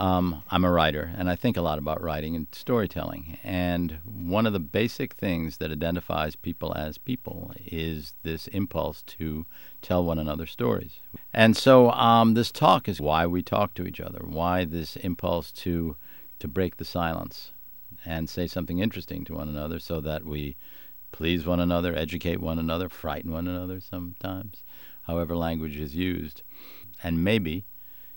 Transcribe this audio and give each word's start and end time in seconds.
Um, 0.00 0.42
I'm 0.50 0.64
a 0.64 0.70
writer, 0.70 1.12
and 1.18 1.28
I 1.28 1.36
think 1.36 1.58
a 1.58 1.60
lot 1.60 1.78
about 1.78 2.02
writing 2.02 2.34
and 2.34 2.46
storytelling. 2.52 3.36
And 3.44 3.98
one 4.02 4.46
of 4.46 4.54
the 4.54 4.58
basic 4.58 5.12
things 5.12 5.58
that 5.58 5.70
identifies 5.70 6.36
people 6.36 6.74
as 6.74 6.96
people 6.96 7.52
is 7.66 8.14
this 8.22 8.46
impulse 8.46 9.02
to 9.18 9.44
tell 9.82 10.02
one 10.02 10.18
another 10.18 10.46
stories. 10.46 11.00
And 11.34 11.54
so, 11.54 11.90
um, 11.90 12.32
this 12.32 12.50
talk 12.50 12.88
is 12.88 12.98
why 12.98 13.26
we 13.26 13.42
talk 13.42 13.74
to 13.74 13.86
each 13.86 14.00
other. 14.00 14.20
Why 14.24 14.64
this 14.64 14.96
impulse 14.96 15.52
to 15.64 15.96
to 16.38 16.48
break 16.48 16.78
the 16.78 16.86
silence 16.86 17.50
and 18.06 18.30
say 18.30 18.46
something 18.46 18.78
interesting 18.78 19.26
to 19.26 19.34
one 19.34 19.50
another, 19.50 19.78
so 19.78 20.00
that 20.00 20.24
we 20.24 20.56
please 21.12 21.44
one 21.44 21.60
another, 21.60 21.94
educate 21.94 22.40
one 22.40 22.58
another, 22.58 22.88
frighten 22.88 23.32
one 23.32 23.46
another 23.46 23.80
sometimes, 23.80 24.62
however 25.02 25.36
language 25.36 25.78
is 25.78 25.94
used, 25.94 26.40
and 27.02 27.22
maybe 27.22 27.66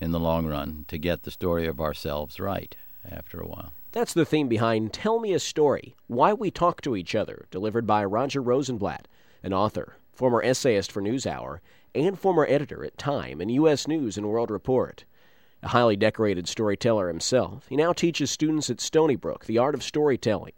in 0.00 0.12
the 0.12 0.20
long 0.20 0.46
run 0.46 0.84
to 0.88 0.98
get 0.98 1.22
the 1.22 1.30
story 1.30 1.66
of 1.66 1.80
ourselves 1.80 2.38
right 2.38 2.76
after 3.08 3.40
a 3.40 3.46
while. 3.46 3.72
That's 3.92 4.12
the 4.12 4.26
theme 4.26 4.48
behind 4.48 4.92
Tell 4.92 5.20
Me 5.20 5.32
a 5.32 5.38
Story 5.38 5.94
Why 6.06 6.32
We 6.32 6.50
Talk 6.50 6.82
to 6.82 6.96
Each 6.96 7.14
Other, 7.14 7.46
delivered 7.50 7.86
by 7.86 8.04
Roger 8.04 8.42
Rosenblatt, 8.42 9.08
an 9.42 9.54
author, 9.54 9.96
former 10.12 10.42
essayist 10.42 10.92
for 10.92 11.00
NewsHour, 11.00 11.60
and 11.94 12.18
former 12.18 12.46
editor 12.48 12.84
at 12.84 12.98
Time 12.98 13.40
and 13.40 13.50
U.S. 13.52 13.88
News 13.88 14.18
and 14.18 14.28
World 14.28 14.50
Report. 14.50 15.04
A 15.62 15.68
highly 15.68 15.96
decorated 15.96 16.46
storyteller 16.46 17.08
himself, 17.08 17.66
he 17.68 17.76
now 17.76 17.92
teaches 17.94 18.30
students 18.30 18.68
at 18.68 18.80
Stony 18.80 19.16
Brook 19.16 19.46
the 19.46 19.56
art 19.56 19.74
of 19.74 19.82
storytelling. 19.82 20.52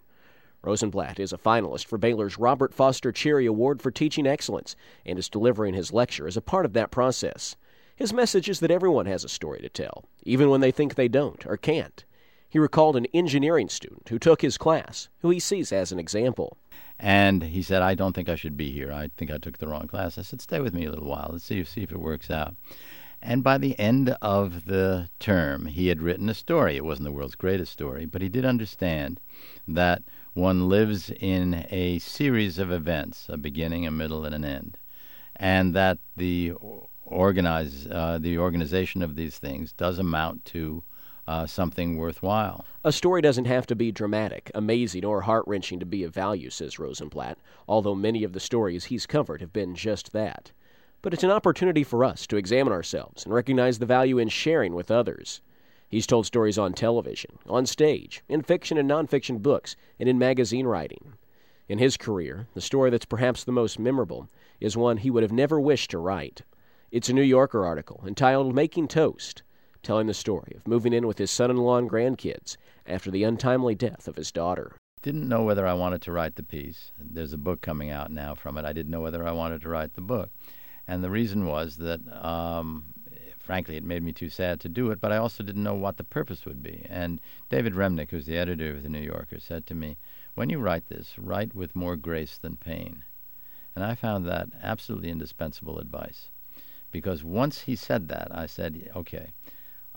Rosenblatt 0.62 1.20
is 1.20 1.32
a 1.32 1.38
finalist 1.38 1.86
for 1.86 1.96
Baylor's 1.96 2.38
Robert 2.38 2.74
Foster 2.74 3.12
Cherry 3.12 3.46
Award 3.46 3.80
for 3.80 3.92
Teaching 3.92 4.26
Excellence 4.26 4.74
and 5.06 5.16
is 5.16 5.28
delivering 5.28 5.74
his 5.74 5.92
lecture 5.92 6.26
as 6.26 6.36
a 6.36 6.42
part 6.42 6.66
of 6.66 6.72
that 6.72 6.90
process. 6.90 7.54
His 7.98 8.12
message 8.12 8.48
is 8.48 8.60
that 8.60 8.70
everyone 8.70 9.06
has 9.06 9.24
a 9.24 9.28
story 9.28 9.58
to 9.58 9.68
tell, 9.68 10.04
even 10.22 10.50
when 10.50 10.60
they 10.60 10.70
think 10.70 10.94
they 10.94 11.08
don't 11.08 11.44
or 11.44 11.56
can't. 11.56 12.04
He 12.48 12.60
recalled 12.60 12.94
an 12.94 13.06
engineering 13.12 13.68
student 13.68 14.08
who 14.08 14.20
took 14.20 14.40
his 14.40 14.56
class, 14.56 15.08
who 15.18 15.30
he 15.30 15.40
sees 15.40 15.72
as 15.72 15.90
an 15.90 15.98
example. 15.98 16.56
And 16.96 17.42
he 17.42 17.60
said, 17.60 17.82
I 17.82 17.96
don't 17.96 18.12
think 18.12 18.28
I 18.28 18.36
should 18.36 18.56
be 18.56 18.70
here. 18.70 18.92
I 18.92 19.10
think 19.16 19.32
I 19.32 19.38
took 19.38 19.58
the 19.58 19.66
wrong 19.66 19.88
class. 19.88 20.16
I 20.16 20.22
said, 20.22 20.40
Stay 20.40 20.60
with 20.60 20.72
me 20.72 20.84
a 20.84 20.90
little 20.90 21.08
while. 21.08 21.30
Let's 21.32 21.44
see, 21.44 21.64
see 21.64 21.82
if 21.82 21.90
it 21.90 21.98
works 21.98 22.30
out. 22.30 22.54
And 23.20 23.42
by 23.42 23.58
the 23.58 23.76
end 23.80 24.16
of 24.22 24.66
the 24.66 25.10
term, 25.18 25.66
he 25.66 25.88
had 25.88 26.00
written 26.00 26.28
a 26.28 26.34
story. 26.34 26.76
It 26.76 26.84
wasn't 26.84 27.06
the 27.06 27.12
world's 27.12 27.34
greatest 27.34 27.72
story, 27.72 28.06
but 28.06 28.22
he 28.22 28.28
did 28.28 28.44
understand 28.44 29.18
that 29.66 30.04
one 30.34 30.68
lives 30.68 31.10
in 31.10 31.66
a 31.68 31.98
series 31.98 32.60
of 32.60 32.70
events, 32.70 33.26
a 33.28 33.36
beginning, 33.36 33.88
a 33.88 33.90
middle, 33.90 34.24
and 34.24 34.36
an 34.36 34.44
end. 34.44 34.78
And 35.34 35.74
that 35.74 35.98
the 36.16 36.52
organize 37.10 37.86
uh, 37.86 38.18
the 38.20 38.38
organization 38.38 39.02
of 39.02 39.16
these 39.16 39.38
things 39.38 39.72
does 39.72 39.98
amount 39.98 40.44
to 40.46 40.82
uh, 41.26 41.46
something 41.46 41.96
worthwhile. 41.96 42.64
A 42.84 42.92
story 42.92 43.20
doesn't 43.20 43.44
have 43.44 43.66
to 43.66 43.76
be 43.76 43.92
dramatic, 43.92 44.50
amazing, 44.54 45.04
or 45.04 45.20
heart 45.20 45.44
wrenching 45.46 45.78
to 45.80 45.86
be 45.86 46.02
of 46.02 46.14
value, 46.14 46.48
says 46.48 46.78
Rosenblatt, 46.78 47.38
although 47.68 47.94
many 47.94 48.24
of 48.24 48.32
the 48.32 48.40
stories 48.40 48.86
he's 48.86 49.04
covered 49.04 49.40
have 49.42 49.52
been 49.52 49.74
just 49.74 50.12
that. 50.12 50.52
But 51.02 51.12
it's 51.12 51.24
an 51.24 51.30
opportunity 51.30 51.84
for 51.84 52.02
us 52.02 52.26
to 52.28 52.36
examine 52.36 52.72
ourselves 52.72 53.24
and 53.24 53.34
recognize 53.34 53.78
the 53.78 53.86
value 53.86 54.18
in 54.18 54.28
sharing 54.28 54.74
with 54.74 54.90
others. 54.90 55.42
He's 55.88 56.06
told 56.06 56.26
stories 56.26 56.58
on 56.58 56.72
television, 56.72 57.38
on 57.46 57.66
stage, 57.66 58.22
in 58.28 58.42
fiction 58.42 58.78
and 58.78 58.88
nonfiction 58.88 59.42
books, 59.42 59.76
and 60.00 60.08
in 60.08 60.18
magazine 60.18 60.66
writing. 60.66 61.14
In 61.68 61.78
his 61.78 61.98
career, 61.98 62.46
the 62.54 62.60
story 62.62 62.88
that's 62.88 63.04
perhaps 63.04 63.44
the 63.44 63.52
most 63.52 63.78
memorable 63.78 64.28
is 64.60 64.76
one 64.76 64.96
he 64.96 65.10
would 65.10 65.22
have 65.22 65.32
never 65.32 65.60
wished 65.60 65.90
to 65.90 65.98
write. 65.98 66.42
It's 66.90 67.10
a 67.10 67.12
New 67.12 67.20
Yorker 67.20 67.66
article 67.66 68.02
entitled 68.06 68.54
Making 68.54 68.88
Toast, 68.88 69.42
telling 69.82 70.06
the 70.06 70.14
story 70.14 70.54
of 70.56 70.66
moving 70.66 70.94
in 70.94 71.06
with 71.06 71.18
his 71.18 71.30
son 71.30 71.50
in 71.50 71.58
law 71.58 71.76
and 71.76 71.90
grandkids 71.90 72.56
after 72.86 73.10
the 73.10 73.24
untimely 73.24 73.74
death 73.74 74.08
of 74.08 74.16
his 74.16 74.32
daughter. 74.32 74.74
Didn't 75.02 75.28
know 75.28 75.42
whether 75.42 75.66
I 75.66 75.74
wanted 75.74 76.00
to 76.00 76.12
write 76.12 76.36
the 76.36 76.42
piece. 76.42 76.92
There's 76.98 77.34
a 77.34 77.36
book 77.38 77.60
coming 77.60 77.90
out 77.90 78.10
now 78.10 78.34
from 78.34 78.56
it. 78.56 78.64
I 78.64 78.72
didn't 78.72 78.90
know 78.90 79.02
whether 79.02 79.28
I 79.28 79.32
wanted 79.32 79.60
to 79.60 79.68
write 79.68 79.92
the 79.92 80.00
book. 80.00 80.30
And 80.86 81.04
the 81.04 81.10
reason 81.10 81.44
was 81.44 81.76
that, 81.76 82.00
um, 82.24 82.86
frankly, 83.38 83.76
it 83.76 83.84
made 83.84 84.02
me 84.02 84.14
too 84.14 84.30
sad 84.30 84.58
to 84.60 84.70
do 84.70 84.90
it, 84.90 84.98
but 84.98 85.12
I 85.12 85.18
also 85.18 85.44
didn't 85.44 85.64
know 85.64 85.74
what 85.74 85.98
the 85.98 86.04
purpose 86.04 86.46
would 86.46 86.62
be. 86.62 86.86
And 86.88 87.20
David 87.50 87.74
Remnick, 87.74 88.12
who's 88.12 88.24
the 88.24 88.38
editor 88.38 88.70
of 88.70 88.82
The 88.82 88.88
New 88.88 89.02
Yorker, 89.02 89.40
said 89.40 89.66
to 89.66 89.74
me, 89.74 89.98
When 90.36 90.48
you 90.48 90.58
write 90.58 90.86
this, 90.86 91.18
write 91.18 91.54
with 91.54 91.76
more 91.76 91.96
grace 91.96 92.38
than 92.38 92.56
pain. 92.56 93.04
And 93.76 93.84
I 93.84 93.94
found 93.94 94.24
that 94.24 94.48
absolutely 94.62 95.10
indispensable 95.10 95.78
advice 95.78 96.30
because 96.90 97.24
once 97.24 97.62
he 97.62 97.76
said 97.76 98.08
that, 98.08 98.28
I 98.30 98.46
said, 98.46 98.90
okay, 98.96 99.32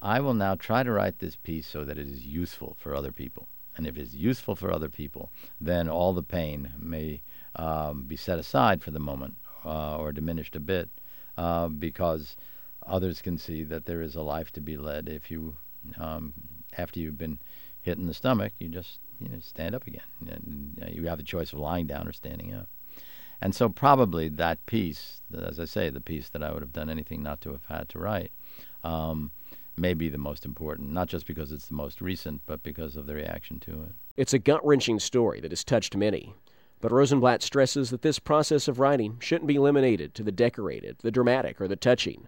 I 0.01 0.19
will 0.19 0.33
now 0.33 0.55
try 0.55 0.83
to 0.83 0.91
write 0.91 1.19
this 1.19 1.35
piece 1.35 1.67
so 1.67 1.85
that 1.85 1.97
it 1.97 2.07
is 2.07 2.25
useful 2.25 2.75
for 2.79 2.95
other 2.95 3.11
people. 3.11 3.47
And 3.77 3.87
if 3.87 3.97
it 3.97 4.01
is 4.01 4.15
useful 4.15 4.55
for 4.55 4.71
other 4.71 4.89
people, 4.89 5.31
then 5.59 5.87
all 5.87 6.13
the 6.13 6.23
pain 6.23 6.73
may 6.77 7.21
um, 7.55 8.03
be 8.03 8.15
set 8.15 8.39
aside 8.39 8.83
for 8.83 8.91
the 8.91 8.99
moment 8.99 9.35
uh, 9.63 9.97
or 9.97 10.11
diminished 10.11 10.55
a 10.55 10.59
bit 10.59 10.89
uh, 11.37 11.67
because 11.67 12.35
others 12.85 13.21
can 13.21 13.37
see 13.37 13.63
that 13.63 13.85
there 13.85 14.01
is 14.01 14.15
a 14.15 14.21
life 14.21 14.51
to 14.51 14.61
be 14.61 14.75
led 14.75 15.07
if 15.07 15.31
you, 15.31 15.55
um, 15.99 16.33
after 16.77 16.99
you've 16.99 17.17
been 17.17 17.39
hit 17.81 17.97
in 17.97 18.07
the 18.07 18.13
stomach, 18.13 18.53
you 18.59 18.67
just 18.67 18.99
you 19.19 19.29
know, 19.29 19.39
stand 19.39 19.75
up 19.75 19.87
again. 19.87 20.01
And, 20.27 20.89
you 20.93 21.07
have 21.07 21.17
the 21.17 21.23
choice 21.23 21.53
of 21.53 21.59
lying 21.59 21.87
down 21.87 22.07
or 22.07 22.13
standing 22.13 22.53
up. 22.53 22.67
And 23.41 23.55
so, 23.55 23.69
probably 23.69 24.29
that 24.29 24.65
piece, 24.67 25.21
as 25.35 25.59
I 25.59 25.65
say, 25.65 25.89
the 25.89 25.99
piece 25.99 26.29
that 26.29 26.43
I 26.43 26.51
would 26.51 26.61
have 26.61 26.73
done 26.73 26.89
anything 26.89 27.23
not 27.23 27.41
to 27.41 27.51
have 27.51 27.65
had 27.65 27.89
to 27.89 27.99
write, 27.99 28.31
um, 28.83 29.31
may 29.75 29.93
be 29.93 30.09
the 30.09 30.17
most 30.17 30.45
important, 30.45 30.91
not 30.91 31.07
just 31.07 31.25
because 31.25 31.51
it's 31.51 31.67
the 31.67 31.73
most 31.73 32.01
recent, 32.01 32.41
but 32.45 32.61
because 32.61 32.95
of 32.95 33.07
the 33.07 33.15
reaction 33.15 33.59
to 33.61 33.71
it. 33.83 33.91
It's 34.15 34.33
a 34.33 34.39
gut 34.39 34.65
wrenching 34.65 34.99
story 34.99 35.39
that 35.41 35.51
has 35.51 35.63
touched 35.63 35.95
many. 35.95 36.35
But 36.81 36.91
Rosenblatt 36.91 37.43
stresses 37.43 37.91
that 37.91 38.01
this 38.01 38.19
process 38.19 38.67
of 38.67 38.79
writing 38.79 39.17
shouldn't 39.19 39.47
be 39.47 39.59
limited 39.59 40.13
to 40.15 40.23
the 40.23 40.31
decorated, 40.31 40.97
the 41.01 41.11
dramatic, 41.11 41.61
or 41.61 41.67
the 41.67 41.75
touching. 41.75 42.27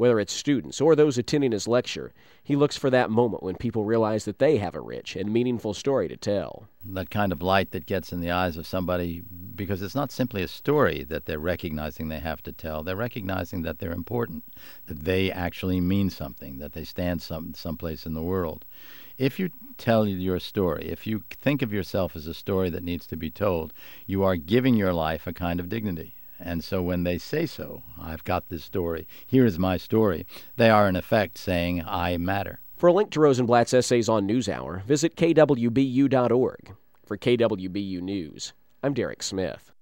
Whether 0.00 0.18
it's 0.18 0.32
students 0.32 0.80
or 0.80 0.96
those 0.96 1.18
attending 1.18 1.52
his 1.52 1.68
lecture, 1.68 2.14
he 2.42 2.56
looks 2.56 2.74
for 2.74 2.88
that 2.88 3.10
moment 3.10 3.42
when 3.42 3.56
people 3.56 3.84
realize 3.84 4.24
that 4.24 4.38
they 4.38 4.56
have 4.56 4.74
a 4.74 4.80
rich 4.80 5.14
and 5.14 5.30
meaningful 5.30 5.74
story 5.74 6.08
to 6.08 6.16
tell. 6.16 6.70
That 6.82 7.10
kind 7.10 7.32
of 7.32 7.42
light 7.42 7.72
that 7.72 7.84
gets 7.84 8.10
in 8.10 8.22
the 8.22 8.30
eyes 8.30 8.56
of 8.56 8.66
somebody 8.66 9.20
because 9.54 9.82
it's 9.82 9.94
not 9.94 10.10
simply 10.10 10.42
a 10.42 10.48
story 10.48 11.04
that 11.10 11.26
they're 11.26 11.38
recognizing 11.38 12.08
they 12.08 12.18
have 12.18 12.42
to 12.44 12.52
tell. 12.52 12.82
They're 12.82 12.96
recognizing 12.96 13.60
that 13.60 13.78
they're 13.78 13.92
important, 13.92 14.44
that 14.86 15.04
they 15.04 15.30
actually 15.30 15.82
mean 15.82 16.08
something, 16.08 16.60
that 16.60 16.72
they 16.72 16.84
stand 16.84 17.20
some 17.20 17.52
someplace 17.52 18.06
in 18.06 18.14
the 18.14 18.22
world. 18.22 18.64
If 19.18 19.38
you 19.38 19.50
tell 19.76 20.08
your 20.08 20.38
story, 20.38 20.88
if 20.88 21.06
you 21.06 21.24
think 21.42 21.60
of 21.60 21.74
yourself 21.74 22.16
as 22.16 22.26
a 22.26 22.32
story 22.32 22.70
that 22.70 22.82
needs 22.82 23.06
to 23.08 23.18
be 23.18 23.30
told, 23.30 23.74
you 24.06 24.24
are 24.24 24.36
giving 24.36 24.76
your 24.76 24.94
life 24.94 25.26
a 25.26 25.34
kind 25.34 25.60
of 25.60 25.68
dignity. 25.68 26.14
And 26.42 26.64
so 26.64 26.82
when 26.82 27.04
they 27.04 27.18
say 27.18 27.46
so, 27.46 27.82
I've 28.00 28.24
got 28.24 28.48
this 28.48 28.64
story, 28.64 29.06
here 29.26 29.44
is 29.44 29.58
my 29.58 29.76
story, 29.76 30.26
they 30.56 30.70
are 30.70 30.88
in 30.88 30.96
effect 30.96 31.38
saying, 31.38 31.84
I 31.86 32.16
matter. 32.16 32.60
For 32.76 32.88
a 32.88 32.92
link 32.92 33.10
to 33.10 33.20
Rosenblatt's 33.20 33.74
essays 33.74 34.08
on 34.08 34.26
NewsHour, 34.26 34.82
visit 34.84 35.16
kwbu.org. 35.16 36.74
For 37.04 37.18
KWBU 37.18 38.00
News, 38.00 38.54
I'm 38.82 38.94
Derek 38.94 39.22
Smith. 39.22 39.72